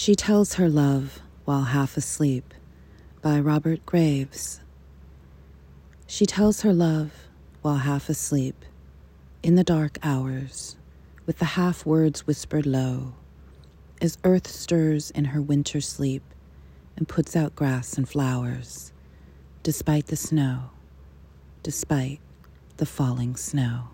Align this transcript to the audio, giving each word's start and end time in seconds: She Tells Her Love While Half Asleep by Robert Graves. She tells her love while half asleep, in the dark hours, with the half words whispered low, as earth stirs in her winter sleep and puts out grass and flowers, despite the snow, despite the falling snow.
She 0.00 0.14
Tells 0.14 0.54
Her 0.54 0.68
Love 0.68 1.18
While 1.44 1.64
Half 1.64 1.96
Asleep 1.96 2.54
by 3.20 3.40
Robert 3.40 3.84
Graves. 3.84 4.60
She 6.06 6.24
tells 6.24 6.60
her 6.60 6.72
love 6.72 7.10
while 7.62 7.78
half 7.78 8.08
asleep, 8.08 8.64
in 9.42 9.56
the 9.56 9.64
dark 9.64 9.98
hours, 10.04 10.76
with 11.26 11.40
the 11.40 11.56
half 11.58 11.84
words 11.84 12.28
whispered 12.28 12.64
low, 12.64 13.14
as 14.00 14.18
earth 14.22 14.46
stirs 14.46 15.10
in 15.10 15.24
her 15.24 15.42
winter 15.42 15.80
sleep 15.80 16.22
and 16.96 17.08
puts 17.08 17.34
out 17.34 17.56
grass 17.56 17.98
and 17.98 18.08
flowers, 18.08 18.92
despite 19.64 20.06
the 20.06 20.16
snow, 20.16 20.70
despite 21.64 22.20
the 22.76 22.86
falling 22.86 23.34
snow. 23.34 23.88